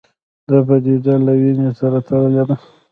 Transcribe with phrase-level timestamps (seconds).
[0.49, 2.55] دا پدیده له وینې سره تړلې ده